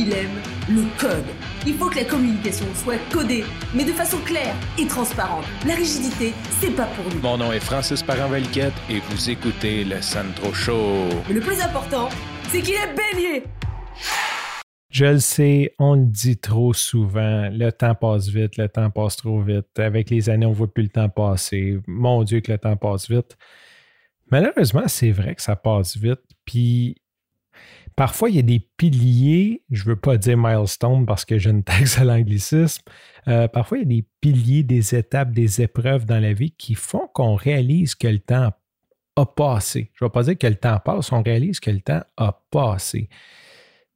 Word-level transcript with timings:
il 0.00 0.12
aime 0.14 0.40
le 0.68 0.84
code. 0.98 1.26
Il 1.66 1.74
faut 1.74 1.90
que 1.90 1.96
la 1.96 2.04
communication 2.04 2.64
soit 2.74 2.98
codée, 3.12 3.44
mais 3.74 3.84
de 3.84 3.92
façon 3.92 4.16
claire 4.24 4.54
et 4.78 4.86
transparente. 4.86 5.44
La 5.66 5.74
rigidité, 5.74 6.32
c'est 6.58 6.74
pas 6.74 6.86
pour 6.86 7.04
nous. 7.12 7.20
Mon 7.20 7.36
nom 7.36 7.52
est 7.52 7.60
Francis 7.60 8.02
parent 8.02 8.32
et 8.34 9.00
vous 9.10 9.30
écoutez 9.30 9.84
le 9.84 10.00
Sandro 10.00 10.54
Show. 10.54 11.08
Mais 11.28 11.34
le 11.34 11.40
plus 11.40 11.60
important, 11.60 12.08
c'est 12.48 12.62
qu'il 12.62 12.74
est 12.74 12.94
bélier. 12.94 13.44
Je 14.90 15.04
le 15.04 15.18
sais, 15.18 15.74
on 15.78 15.94
le 15.94 16.06
dit 16.06 16.38
trop 16.38 16.72
souvent. 16.72 17.50
Le 17.52 17.70
temps 17.70 17.94
passe 17.94 18.28
vite, 18.28 18.56
le 18.56 18.68
temps 18.68 18.90
passe 18.90 19.16
trop 19.16 19.42
vite. 19.42 19.78
Avec 19.78 20.08
les 20.08 20.30
années, 20.30 20.46
on 20.46 20.50
ne 20.50 20.54
voit 20.54 20.72
plus 20.72 20.84
le 20.84 20.88
temps 20.88 21.10
passer. 21.10 21.78
Mon 21.86 22.24
Dieu, 22.24 22.40
que 22.40 22.52
le 22.52 22.58
temps 22.58 22.76
passe 22.76 23.10
vite. 23.10 23.36
Malheureusement, 24.30 24.86
c'est 24.86 25.10
vrai 25.10 25.34
que 25.34 25.42
ça 25.42 25.56
passe 25.56 25.96
vite. 25.96 26.22
Puis 26.46 26.96
parfois, 27.96 28.30
il 28.30 28.36
y 28.36 28.38
a 28.38 28.42
des 28.42 28.60
piliers, 28.76 29.62
je 29.70 29.84
ne 29.84 29.90
veux 29.90 29.96
pas 29.96 30.16
dire 30.16 30.36
milestone 30.36 31.06
parce 31.06 31.24
que 31.24 31.38
j'ai 31.38 31.50
une 31.50 31.62
taxe 31.64 31.98
à 31.98 32.04
l'anglicisme. 32.04 32.82
Euh, 33.28 33.48
parfois, 33.48 33.78
il 33.78 33.80
y 33.82 33.84
a 33.84 34.00
des 34.00 34.06
piliers, 34.20 34.62
des 34.62 34.94
étapes, 34.94 35.32
des 35.32 35.60
épreuves 35.62 36.04
dans 36.06 36.20
la 36.20 36.32
vie 36.32 36.52
qui 36.52 36.74
font 36.74 37.08
qu'on 37.12 37.34
réalise 37.34 37.94
que 37.94 38.08
le 38.08 38.18
temps 38.18 38.50
a 39.16 39.26
passé. 39.26 39.90
Je 39.94 40.04
ne 40.04 40.08
vais 40.08 40.12
pas 40.12 40.22
dire 40.22 40.38
que 40.38 40.46
le 40.46 40.56
temps 40.56 40.78
passe, 40.84 41.12
on 41.12 41.22
réalise 41.22 41.60
que 41.60 41.70
le 41.70 41.80
temps 41.80 42.02
a 42.16 42.40
passé. 42.50 43.08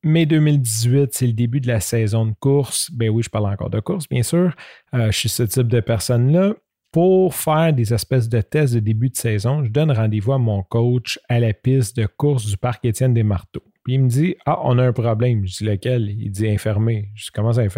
Mai 0.02 0.26
2018, 0.26 1.14
c'est 1.14 1.26
le 1.26 1.32
début 1.32 1.60
de 1.60 1.66
la 1.66 1.80
saison 1.80 2.26
de 2.26 2.34
course. 2.38 2.90
Ben 2.92 3.08
oui, 3.08 3.22
je 3.22 3.30
parle 3.30 3.46
encore 3.46 3.70
de 3.70 3.80
course, 3.80 4.06
bien 4.06 4.22
sûr. 4.22 4.54
Euh, 4.94 5.10
je 5.10 5.18
suis 5.18 5.28
ce 5.30 5.44
type 5.44 5.68
de 5.68 5.80
personne-là. 5.80 6.52
Pour 6.92 7.34
faire 7.34 7.72
des 7.72 7.92
espèces 7.92 8.28
de 8.28 8.40
tests 8.40 8.74
de 8.74 8.80
début 8.80 9.08
de 9.08 9.16
saison, 9.16 9.64
je 9.64 9.70
donne 9.70 9.90
rendez-vous 9.90 10.32
à 10.32 10.38
mon 10.38 10.62
coach 10.62 11.18
à 11.28 11.40
la 11.40 11.52
piste 11.52 11.96
de 11.96 12.06
course 12.06 12.46
du 12.46 12.56
parc 12.56 12.84
Étienne 12.84 13.14
des 13.14 13.24
Marteaux. 13.24 13.64
Puis 13.84 13.94
il 13.94 14.02
me 14.02 14.08
dit 14.08 14.36
Ah, 14.46 14.60
on 14.64 14.78
a 14.78 14.86
un 14.86 14.92
problème. 14.92 15.46
Je 15.46 15.58
dis 15.58 15.64
lequel 15.64 16.10
Il 16.10 16.30
dit 16.30 16.48
infirmé. 16.48 17.10
Je 17.14 17.24
dis 17.24 17.30
Comment 17.32 17.52
ça 17.52 17.62
Et 17.64 17.68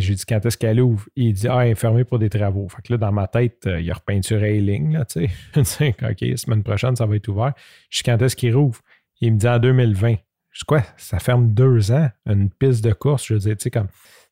je 0.00 0.08
lui 0.08 0.14
dis 0.14 0.24
Quand 0.26 0.44
est-ce 0.44 0.58
qu'elle 0.58 0.80
ouvre 0.80 1.08
Il 1.16 1.32
dit 1.32 1.48
Ah, 1.48 1.58
infirmé 1.58 2.04
pour 2.04 2.18
des 2.18 2.30
travaux. 2.30 2.68
Fait 2.68 2.82
que 2.82 2.92
là, 2.92 2.98
dans 2.98 3.12
ma 3.12 3.26
tête, 3.26 3.66
euh, 3.66 3.80
il 3.80 3.90
a 3.90 3.94
repeinturé 3.94 4.60
les 4.60 4.60
lignes. 4.60 4.92
Là, 4.92 5.04
tu 5.04 5.26
sais. 5.64 5.94
OK, 6.02 6.38
semaine 6.38 6.62
prochaine, 6.62 6.94
ça 6.94 7.06
va 7.06 7.16
être 7.16 7.28
ouvert. 7.28 7.54
Je 7.90 7.98
dis 7.98 8.02
Quand 8.04 8.20
est-ce 8.22 8.36
qu'il 8.36 8.54
rouvre 8.54 8.80
Il 9.20 9.34
me 9.34 9.38
dit 9.38 9.48
En 9.48 9.58
2020. 9.58 10.16
Je 10.50 10.60
dis 10.60 10.64
quoi, 10.66 10.82
ça 10.96 11.18
ferme 11.18 11.52
deux 11.52 11.92
ans, 11.92 12.08
une 12.26 12.50
piste 12.50 12.82
de 12.82 12.92
course. 12.92 13.26
Je 13.26 13.34
dire, 13.34 13.56
tu 13.56 13.64
sais, 13.64 13.70
comme 13.70 13.88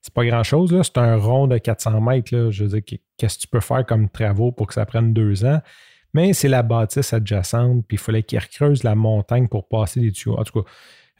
c'est 0.06 0.14
pas 0.14 0.24
grand-chose. 0.24 0.76
C'est 0.82 0.98
un 0.98 1.16
rond 1.16 1.46
de 1.48 1.58
400 1.58 2.00
mètres, 2.00 2.34
là. 2.34 2.50
Je 2.50 2.64
veux 2.64 2.80
dire, 2.80 2.98
qu'est-ce 3.16 3.36
que 3.36 3.42
tu 3.42 3.48
peux 3.48 3.60
faire 3.60 3.84
comme 3.84 4.08
travaux 4.08 4.52
pour 4.52 4.68
que 4.68 4.74
ça 4.74 4.86
prenne 4.86 5.12
deux 5.12 5.44
ans? 5.44 5.60
Mais 6.16 6.32
c'est 6.32 6.48
la 6.48 6.62
bâtisse 6.62 7.12
adjacente, 7.12 7.84
puis 7.86 7.96
il 7.96 8.00
fallait 8.00 8.22
qu'ils 8.22 8.38
recreusent 8.38 8.84
la 8.84 8.94
montagne 8.94 9.48
pour 9.48 9.68
passer 9.68 10.00
des 10.00 10.12
tuyaux. 10.12 10.38
En 10.38 10.44
tout 10.44 10.62
cas, 10.62 10.70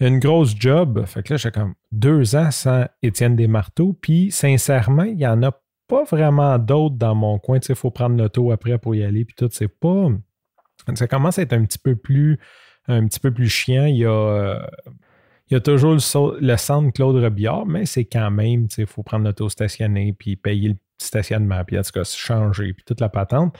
une 0.00 0.18
grosse 0.18 0.54
job. 0.58 1.04
Fait 1.04 1.22
que 1.22 1.34
là, 1.34 1.36
j'ai 1.36 1.50
comme 1.50 1.74
deux 1.92 2.34
ans 2.34 2.50
sans 2.50 2.86
Étienne 3.02 3.36
Desmarteaux. 3.36 3.92
Puis, 3.92 4.30
sincèrement, 4.30 5.02
il 5.02 5.16
n'y 5.16 5.26
en 5.26 5.42
a 5.42 5.52
pas 5.86 6.04
vraiment 6.04 6.58
d'autres 6.58 6.96
dans 6.96 7.14
mon 7.14 7.38
coin. 7.38 7.60
Tu 7.60 7.66
sais, 7.66 7.72
il 7.74 7.76
faut 7.76 7.90
prendre 7.90 8.16
l'auto 8.16 8.52
après 8.52 8.78
pour 8.78 8.94
y 8.94 9.04
aller. 9.04 9.26
Puis 9.26 9.34
tout, 9.36 9.50
c'est 9.52 9.68
pas. 9.68 10.08
Ça 10.94 11.06
commence 11.06 11.38
à 11.38 11.42
être 11.42 11.52
un 11.52 11.66
petit 11.66 11.78
peu 11.78 11.94
plus 11.94 12.38
un 12.88 13.06
petit 13.06 13.20
plus 13.20 13.50
chiant. 13.50 13.84
Il 13.84 13.98
y 13.98 14.06
a, 14.06 15.60
toujours 15.60 15.92
le, 15.92 16.56
centre 16.56 16.90
Claude 16.94 17.16
Rebillard, 17.16 17.66
mais 17.66 17.84
c'est 17.84 18.06
quand 18.06 18.30
même, 18.30 18.66
il 18.78 18.86
faut 18.86 19.02
prendre 19.02 19.26
l'auto 19.26 19.50
stationné, 19.50 20.14
puis 20.18 20.36
payer 20.36 20.70
le 20.70 20.76
stationnement, 20.96 21.62
puis 21.66 21.78
en 21.78 21.82
tout 21.82 21.92
cas, 21.92 22.04
changer, 22.04 22.72
puis 22.72 22.84
toute 22.86 23.02
la 23.02 23.10
patente. 23.10 23.58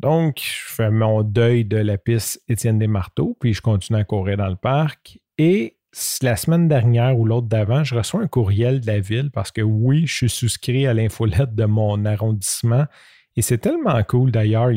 Donc, 0.00 0.40
je 0.40 0.74
fais 0.74 0.90
mon 0.90 1.22
deuil 1.22 1.64
de 1.64 1.76
la 1.76 1.98
piste 1.98 2.40
Étienne 2.48 2.78
Desmarteaux, 2.78 3.36
puis 3.40 3.52
je 3.52 3.60
continue 3.60 3.98
à 3.98 4.04
courir 4.04 4.36
dans 4.36 4.48
le 4.48 4.56
parc. 4.56 5.18
Et 5.38 5.76
la 6.22 6.36
semaine 6.36 6.68
dernière 6.68 7.18
ou 7.18 7.24
l'autre 7.24 7.48
d'avant, 7.48 7.82
je 7.82 7.96
reçois 7.96 8.22
un 8.22 8.28
courriel 8.28 8.80
de 8.80 8.86
la 8.86 9.00
ville 9.00 9.30
parce 9.32 9.50
que 9.50 9.62
oui, 9.62 10.06
je 10.06 10.14
suis 10.14 10.30
souscrit 10.30 10.86
à 10.86 10.94
l'infolette 10.94 11.54
de 11.54 11.64
mon 11.64 12.04
arrondissement. 12.04 12.84
Et 13.36 13.42
c'est 13.42 13.58
tellement 13.58 14.00
cool 14.04 14.30
d'ailleurs. 14.30 14.70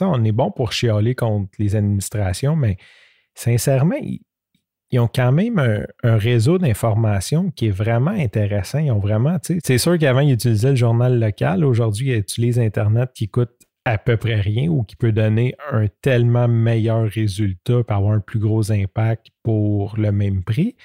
On 0.00 0.24
est 0.24 0.32
bon 0.32 0.50
pour 0.50 0.72
chialer 0.72 1.14
contre 1.14 1.50
les 1.58 1.76
administrations, 1.76 2.56
mais 2.56 2.78
sincèrement, 3.34 3.96
ils, 4.00 4.98
ont 4.98 5.08
quand 5.12 5.32
même 5.32 5.58
un, 5.58 6.16
réseau 6.16 6.56
d'informations 6.56 7.50
qui 7.50 7.66
est 7.66 7.70
vraiment 7.70 8.12
intéressant. 8.12 8.78
Ils 8.78 8.92
ont 8.92 8.98
vraiment, 8.98 9.36
c'est 9.42 9.78
sûr 9.78 9.98
qu'avant, 9.98 10.20
ils 10.20 10.32
utilisaient 10.32 10.70
le 10.70 10.76
journal 10.76 11.18
local. 11.18 11.64
Aujourd'hui, 11.64 12.08
ils 12.08 12.18
utilisent 12.18 12.58
Internet 12.58 13.10
qui 13.14 13.28
coûte 13.28 13.52
à 13.88 13.96
peu 13.96 14.16
près 14.18 14.40
rien 14.40 14.68
ou 14.68 14.82
qui 14.82 14.96
peut 14.96 15.12
donner 15.12 15.54
un 15.72 15.86
tellement 16.02 16.46
meilleur 16.46 17.08
résultat, 17.08 17.82
pour 17.84 17.96
avoir 17.96 18.12
un 18.12 18.20
plus 18.20 18.38
gros 18.38 18.70
impact 18.70 19.28
pour 19.42 19.96
le 19.96 20.12
même 20.12 20.44
prix. 20.44 20.76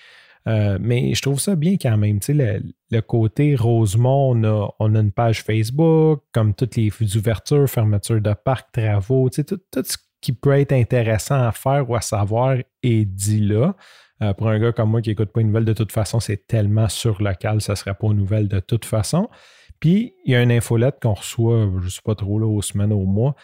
Euh, 0.47 0.77
mais 0.79 1.13
je 1.13 1.21
trouve 1.21 1.39
ça 1.39 1.55
bien 1.55 1.75
quand 1.81 1.97
même. 1.97 2.19
Tu 2.19 2.35
sais, 2.37 2.61
le, 2.91 3.01
côté 3.01 3.55
Rosemont, 3.55 4.35
on 4.79 4.95
a, 4.95 4.99
une 4.99 5.11
page 5.11 5.43
Facebook, 5.43 6.21
comme 6.33 6.53
toutes 6.53 6.75
les 6.75 6.91
ouvertures, 7.17 7.69
fermetures 7.69 8.21
de 8.21 8.33
parcs, 8.33 8.71
travaux, 8.71 9.29
tu 9.29 9.35
sais, 9.35 9.43
tout, 9.43 9.59
ce 9.83 9.97
qui 10.21 10.31
peut 10.33 10.53
être 10.53 10.71
intéressant 10.71 11.41
à 11.41 11.51
faire 11.51 11.89
ou 11.89 11.95
à 11.95 12.01
savoir 12.01 12.55
est 12.83 13.05
dit 13.05 13.41
là. 13.41 13.75
Euh, 14.21 14.33
pour 14.33 14.47
un 14.47 14.59
gars 14.59 14.71
comme 14.71 14.91
moi 14.91 15.01
qui 15.01 15.09
n'écoute 15.09 15.31
pas 15.33 15.41
une 15.41 15.47
nouvelle 15.47 15.65
de 15.65 15.73
toute 15.73 15.91
façon, 15.91 16.19
c'est 16.19 16.47
tellement 16.47 16.87
sur 16.87 17.21
local, 17.21 17.61
ça 17.61 17.73
ne 17.73 17.75
serait 17.75 17.95
pas 17.95 18.07
une 18.07 18.17
nouvelle 18.17 18.47
de 18.47 18.59
toute 18.59 18.85
façon. 18.85 19.29
Puis, 19.83 20.15
il 20.23 20.31
y 20.31 20.35
a 20.37 20.41
une 20.41 20.51
infolette 20.53 20.99
qu'on 21.01 21.13
reçoit, 21.13 21.69
je 21.81 21.83
ne 21.83 21.89
sais 21.89 21.99
pas 22.05 22.15
trop, 22.15 22.39
là, 22.39 22.47
aux 22.47 22.61
semaines, 22.61 22.93
aux 22.93 23.03
mois, 23.03 23.35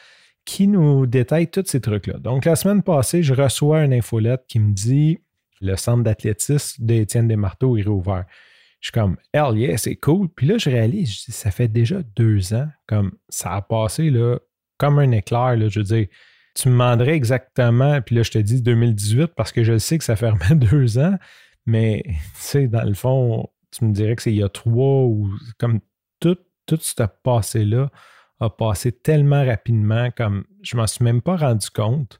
qui 0.45 0.69
nous 0.69 1.05
détaille 1.05 1.51
tous 1.51 1.65
ces 1.65 1.81
trucs-là. 1.81 2.17
Donc, 2.17 2.45
la 2.45 2.55
semaine 2.55 2.81
passée, 2.81 3.23
je 3.23 3.33
reçois 3.33 3.83
une 3.83 3.91
infolette 3.91 4.45
qui 4.47 4.59
me 4.59 4.71
dit 4.71 5.19
le 5.59 5.75
centre 5.75 6.01
d'athlétisme 6.01 6.81
d'Étienne 6.81 7.27
Desmarteaux 7.27 7.75
est 7.75 7.81
réouvert. 7.81 8.23
Je 8.79 8.85
suis 8.85 8.93
comme, 8.93 9.17
hell 9.33 9.57
yeah, 9.57 9.77
c'est 9.77 9.97
cool. 9.97 10.29
Puis 10.29 10.47
là, 10.47 10.57
je 10.57 10.69
réalise, 10.69 11.25
ça 11.27 11.51
fait 11.51 11.67
déjà 11.67 12.01
deux 12.15 12.53
ans, 12.53 12.69
comme 12.87 13.11
ça 13.27 13.51
a 13.51 13.61
passé 13.61 14.09
là, 14.09 14.37
comme 14.77 14.97
un 14.99 15.11
éclair. 15.11 15.57
Là, 15.57 15.67
je 15.67 15.79
veux 15.81 15.85
dire, 15.85 16.07
tu 16.55 16.69
me 16.69 16.73
demanderais 16.75 17.15
exactement, 17.15 18.01
puis 18.01 18.15
là, 18.15 18.23
je 18.23 18.31
te 18.31 18.37
dis 18.37 18.61
2018 18.61 19.33
parce 19.35 19.51
que 19.51 19.65
je 19.65 19.77
sais 19.77 19.97
que 19.97 20.05
ça 20.05 20.15
fermait 20.15 20.55
deux 20.55 20.99
ans, 20.99 21.17
mais 21.65 22.01
tu 22.05 22.15
sais, 22.35 22.67
dans 22.69 22.85
le 22.85 22.93
fond, 22.93 23.49
tu 23.71 23.83
me 23.83 23.91
dirais 23.91 24.15
que 24.15 24.21
c'est 24.21 24.31
il 24.31 24.37
y 24.37 24.43
a 24.43 24.47
trois 24.47 25.03
ou 25.03 25.29
comme 25.57 25.81
tout, 26.19 26.37
tout 26.65 26.79
ce 26.81 27.03
passé-là 27.23 27.89
a 28.39 28.49
passé 28.49 28.91
tellement 28.91 29.45
rapidement, 29.45 30.09
comme 30.15 30.45
je 30.61 30.77
m'en 30.77 30.87
suis 30.87 31.03
même 31.03 31.21
pas 31.21 31.35
rendu 31.35 31.69
compte. 31.69 32.19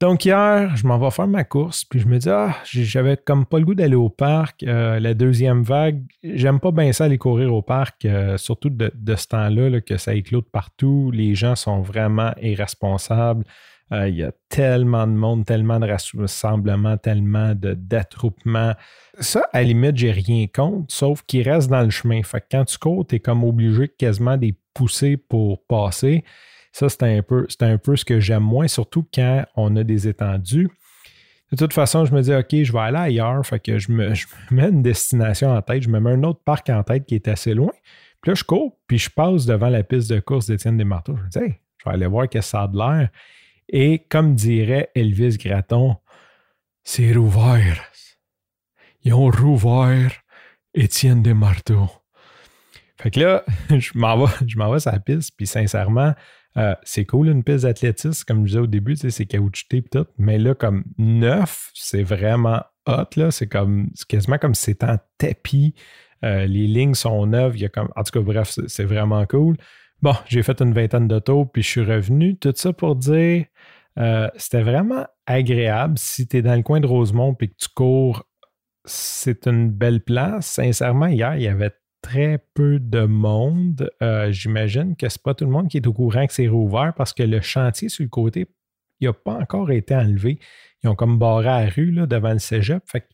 Donc 0.00 0.24
hier, 0.24 0.76
je 0.76 0.86
m'en 0.86 0.96
vais 0.96 1.10
faire 1.10 1.26
ma 1.26 1.42
course, 1.42 1.84
puis 1.84 1.98
je 1.98 2.06
me 2.06 2.18
dis, 2.18 2.30
ah, 2.30 2.54
j'avais 2.64 3.16
comme 3.16 3.44
pas 3.44 3.58
le 3.58 3.64
goût 3.64 3.74
d'aller 3.74 3.96
au 3.96 4.08
parc. 4.08 4.62
Euh, 4.62 5.00
la 5.00 5.12
deuxième 5.12 5.64
vague, 5.64 6.04
j'aime 6.22 6.60
pas 6.60 6.70
bien 6.70 6.92
ça 6.92 7.04
aller 7.04 7.18
courir 7.18 7.52
au 7.52 7.62
parc, 7.62 8.04
euh, 8.04 8.36
surtout 8.36 8.70
de, 8.70 8.92
ce 9.16 9.26
temps-là, 9.26 9.80
que 9.80 9.96
ça 9.96 10.14
éclate 10.14 10.48
partout. 10.52 11.10
Les 11.12 11.34
gens 11.34 11.56
sont 11.56 11.80
vraiment 11.80 12.32
irresponsables. 12.40 13.44
Euh, 13.92 14.08
il 14.08 14.16
y 14.16 14.22
a 14.22 14.32
tellement 14.48 15.06
de 15.06 15.12
monde, 15.12 15.46
tellement 15.46 15.80
de 15.80 15.86
rassemblements, 15.86 16.96
tellement 16.98 17.54
d'attroupements. 17.54 18.74
Ça, 19.18 19.48
à 19.52 19.62
la 19.62 19.68
limite, 19.68 19.96
j'ai 19.96 20.10
rien 20.10 20.46
contre, 20.46 20.92
sauf 20.92 21.22
qu'ils 21.22 21.48
restent 21.48 21.70
dans 21.70 21.82
le 21.82 21.90
chemin. 21.90 22.22
Fait 22.22 22.40
que 22.40 22.46
quand 22.50 22.64
tu 22.64 22.78
cours, 22.78 23.06
tu 23.06 23.16
es 23.16 23.20
comme 23.20 23.44
obligé 23.44 23.88
quasiment 23.88 24.36
de 24.36 24.46
les 24.46 24.54
pousser 24.74 25.16
pour 25.16 25.64
passer. 25.66 26.24
Ça, 26.72 26.88
c'est 26.88 27.02
un, 27.02 27.22
peu, 27.22 27.46
un 27.60 27.78
peu 27.78 27.96
ce 27.96 28.04
que 28.04 28.20
j'aime 28.20 28.42
moins, 28.42 28.68
surtout 28.68 29.06
quand 29.12 29.44
on 29.56 29.74
a 29.76 29.84
des 29.84 30.06
étendues. 30.06 30.68
De 31.50 31.56
toute 31.56 31.72
façon, 31.72 32.04
je 32.04 32.12
me 32.12 32.20
dis, 32.20 32.34
OK, 32.34 32.62
je 32.62 32.72
vais 32.72 32.78
aller 32.78 32.98
ailleurs. 32.98 33.44
Fait 33.44 33.58
que 33.58 33.78
je 33.78 33.90
me, 33.90 34.12
mets 34.50 34.68
une 34.68 34.82
destination 34.82 35.50
en 35.50 35.62
tête. 35.62 35.82
Je 35.82 35.88
me 35.88 35.98
mets 35.98 36.10
un 36.10 36.22
autre 36.24 36.40
parc 36.44 36.68
en 36.68 36.82
tête 36.82 37.06
qui 37.06 37.14
est 37.14 37.26
assez 37.26 37.54
loin. 37.54 37.72
Puis 38.20 38.30
là, 38.30 38.34
je 38.34 38.44
cours, 38.44 38.76
puis 38.86 38.98
je 38.98 39.08
passe 39.08 39.46
devant 39.46 39.68
la 39.68 39.82
piste 39.82 40.10
de 40.10 40.20
course 40.20 40.46
d'Étienne 40.46 40.76
Desmarteaux. 40.76 41.16
Je 41.16 41.22
me 41.22 41.28
dis, 41.28 41.38
hey, 41.38 41.60
je 41.78 41.88
vais 41.88 41.94
aller 41.94 42.06
voir 42.06 42.28
qu'est-ce 42.28 42.48
que 42.48 42.50
ça 42.50 42.62
a 42.64 42.68
de 42.68 42.76
l'air. 42.76 43.08
Et 43.68 44.06
comme 44.08 44.34
dirait 44.34 44.90
Elvis 44.94 45.36
Gratton, 45.36 45.96
c'est 46.84 47.12
rouvert. 47.12 47.90
Ils 49.02 49.14
ont 49.14 49.30
rouvert 49.30 50.12
Étienne 50.74 51.22
Desmarteaux. 51.22 51.90
Fait 53.00 53.10
que 53.10 53.20
là, 53.20 53.44
je 53.70 53.90
m'en 53.94 54.24
vais, 54.24 54.32
je 54.46 54.58
vais 54.58 54.80
sur 54.80 54.92
la 54.92 55.00
piste, 55.00 55.32
puis 55.36 55.46
sincèrement, 55.46 56.14
euh, 56.56 56.74
c'est 56.82 57.04
cool 57.04 57.28
une 57.28 57.44
piste 57.44 57.64
d'athlétisme, 57.64 58.24
comme 58.26 58.40
je 58.40 58.46
disais 58.46 58.58
au 58.58 58.66
début, 58.66 58.96
c'est 58.96 59.26
caoutchouté 59.26 59.78
et 59.78 59.82
tout. 59.82 60.06
Mais 60.16 60.38
là, 60.38 60.54
comme 60.54 60.84
neuf, 60.96 61.70
c'est 61.74 62.02
vraiment 62.02 62.62
hot. 62.86 63.30
C'est 63.30 63.46
comme 63.46 63.90
quasiment 64.08 64.38
comme 64.38 64.54
si 64.54 64.64
c'était 64.64 64.86
en 64.86 64.98
tapis. 65.18 65.74
Euh, 66.24 66.46
les 66.46 66.66
lignes 66.66 66.94
sont 66.94 67.26
neuves. 67.26 67.56
Il 67.56 67.62
y 67.62 67.64
a 67.64 67.68
comme, 67.68 67.90
en 67.94 68.02
tout 68.02 68.10
cas, 68.12 68.20
bref, 68.20 68.58
c'est 68.66 68.84
vraiment 68.84 69.24
cool. 69.26 69.56
Bon, 70.00 70.14
j'ai 70.28 70.42
fait 70.44 70.60
une 70.60 70.72
vingtaine 70.72 71.08
de 71.08 71.18
tours, 71.18 71.50
puis 71.50 71.62
je 71.62 71.68
suis 71.68 71.84
revenu. 71.84 72.36
Tout 72.36 72.52
ça 72.54 72.72
pour 72.72 72.94
dire, 72.94 73.46
euh, 73.98 74.28
c'était 74.36 74.62
vraiment 74.62 75.06
agréable. 75.26 75.98
Si 75.98 76.28
tu 76.28 76.36
es 76.36 76.42
dans 76.42 76.54
le 76.54 76.62
coin 76.62 76.78
de 76.80 76.86
Rosemont 76.86 77.36
et 77.40 77.48
que 77.48 77.54
tu 77.56 77.68
cours, 77.74 78.24
c'est 78.84 79.46
une 79.46 79.70
belle 79.70 80.00
place. 80.00 80.46
Sincèrement, 80.46 81.06
hier, 81.06 81.34
il 81.36 81.42
y 81.42 81.48
avait 81.48 81.72
très 82.00 82.38
peu 82.54 82.78
de 82.78 83.04
monde. 83.06 83.90
Euh, 84.02 84.30
j'imagine 84.30 84.94
que 84.94 85.08
ce 85.08 85.18
n'est 85.18 85.22
pas 85.22 85.34
tout 85.34 85.44
le 85.44 85.50
monde 85.50 85.68
qui 85.68 85.78
est 85.78 85.86
au 85.86 85.92
courant 85.92 86.26
que 86.26 86.32
c'est 86.32 86.48
rouvert 86.48 86.94
parce 86.96 87.12
que 87.12 87.24
le 87.24 87.40
chantier 87.40 87.88
sur 87.88 88.04
le 88.04 88.08
côté, 88.08 88.46
il 89.00 89.08
n'a 89.08 89.12
pas 89.12 89.34
encore 89.34 89.72
été 89.72 89.96
enlevé. 89.96 90.38
Ils 90.82 90.88
ont 90.88 90.94
comme 90.94 91.18
barré 91.18 91.44
la 91.44 91.68
rue 91.68 91.90
là, 91.90 92.06
devant 92.06 92.32
le 92.32 92.38
cégep. 92.38 92.82
Fait 92.86 93.08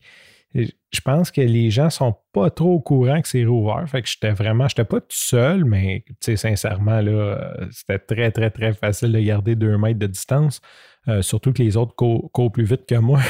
je 0.53 1.01
pense 1.03 1.31
que 1.31 1.41
les 1.41 1.69
gens 1.69 1.89
sont 1.89 2.15
pas 2.31 2.49
trop 2.49 2.75
au 2.75 2.79
courant 2.79 3.21
que 3.21 3.27
c'est 3.27 3.43
rouvert. 3.43 3.83
Fait 3.87 4.01
que 4.01 4.07
j'étais 4.07 4.31
vraiment, 4.31 4.67
j'étais 4.67 4.85
pas 4.85 5.01
tout 5.01 5.07
seul, 5.09 5.65
mais 5.65 6.05
sincèrement, 6.21 7.01
là, 7.01 7.53
c'était 7.71 7.99
très, 7.99 8.31
très, 8.31 8.49
très 8.49 8.73
facile 8.73 9.11
de 9.11 9.19
garder 9.19 9.55
deux 9.55 9.77
mètres 9.77 9.99
de 9.99 10.07
distance. 10.07 10.61
Euh, 11.07 11.21
surtout 11.21 11.53
que 11.53 11.61
les 11.61 11.77
autres 11.77 11.93
courent, 11.95 12.51
plus 12.51 12.63
vite 12.63 12.87
que 12.87 12.95
moi. 12.95 13.19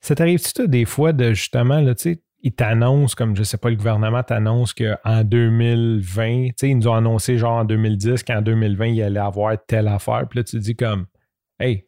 Ça 0.00 0.14
t'arrive-tu 0.14 0.68
des 0.68 0.84
fois 0.84 1.14
de 1.14 1.32
justement, 1.32 1.80
là, 1.80 1.94
tu 1.94 2.02
sais, 2.02 2.22
ils 2.42 2.54
t'annoncent, 2.54 3.14
comme 3.16 3.34
je 3.34 3.42
sais 3.42 3.56
pas, 3.56 3.70
le 3.70 3.76
gouvernement 3.76 4.22
t'annonce 4.22 4.74
qu'en 4.74 5.24
2020, 5.24 6.48
tu 6.48 6.52
sais, 6.58 6.68
ils 6.68 6.76
nous 6.76 6.88
ont 6.88 6.94
annoncé 6.94 7.38
genre 7.38 7.54
en 7.54 7.64
2010 7.64 8.22
qu'en 8.22 8.42
2020, 8.42 8.86
il 8.88 9.02
allait 9.02 9.18
avoir 9.18 9.56
telle 9.66 9.88
affaire. 9.88 10.28
Puis 10.28 10.40
là, 10.40 10.44
tu 10.44 10.58
dis 10.58 10.76
comme, 10.76 11.06
hey, 11.58 11.86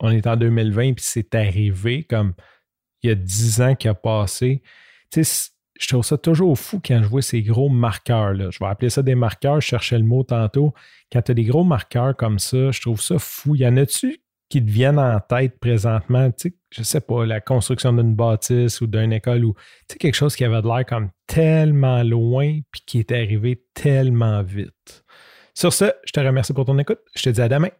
on 0.00 0.10
est 0.10 0.26
en 0.26 0.36
2020, 0.36 0.94
puis 0.94 1.04
c'est 1.06 1.34
arrivé 1.34 2.04
comme 2.04 2.34
il 3.02 3.08
y 3.08 3.12
a 3.12 3.14
10 3.14 3.60
ans 3.60 3.74
qui 3.74 3.88
a 3.88 3.94
passé. 3.94 4.62
Tu 5.10 5.24
sais, 5.24 5.50
je 5.78 5.88
trouve 5.88 6.04
ça 6.04 6.18
toujours 6.18 6.58
fou 6.58 6.80
quand 6.84 7.00
je 7.02 7.08
vois 7.08 7.22
ces 7.22 7.42
gros 7.42 7.68
marqueurs. 7.68 8.34
Là. 8.34 8.50
Je 8.50 8.58
vais 8.58 8.66
appeler 8.66 8.90
ça 8.90 9.02
des 9.02 9.14
marqueurs, 9.14 9.60
je 9.60 9.66
cherchais 9.66 9.98
le 9.98 10.04
mot 10.04 10.24
tantôt. 10.24 10.74
Quand 11.12 11.22
tu 11.22 11.30
as 11.30 11.34
des 11.34 11.44
gros 11.44 11.64
marqueurs 11.64 12.16
comme 12.16 12.38
ça, 12.38 12.70
je 12.70 12.80
trouve 12.80 13.00
ça 13.00 13.18
fou. 13.18 13.54
Y 13.54 13.66
en 13.66 13.76
a-tu 13.76 14.20
qui 14.48 14.64
te 14.64 14.70
viennent 14.70 14.98
en 14.98 15.20
tête 15.20 15.58
présentement? 15.60 16.30
Tu 16.32 16.48
sais, 16.48 16.54
je 16.70 16.82
sais 16.82 17.00
pas, 17.00 17.24
la 17.24 17.40
construction 17.40 17.92
d'une 17.92 18.14
bâtisse 18.14 18.80
ou 18.80 18.86
d'une 18.86 19.12
école 19.12 19.44
ou 19.44 19.54
quelque 20.00 20.14
chose 20.14 20.34
qui 20.34 20.44
avait 20.44 20.62
de 20.62 20.66
l'air 20.66 20.84
comme 20.84 21.10
tellement 21.26 22.02
loin 22.02 22.58
puis 22.72 22.82
qui 22.84 22.98
est 22.98 23.12
arrivé 23.12 23.62
tellement 23.74 24.42
vite. 24.42 25.04
Sur 25.54 25.72
ce, 25.72 25.92
je 26.04 26.12
te 26.12 26.20
remercie 26.20 26.52
pour 26.52 26.64
ton 26.64 26.78
écoute. 26.78 27.00
Je 27.14 27.22
te 27.22 27.30
dis 27.30 27.40
à 27.40 27.48
demain 27.48 27.70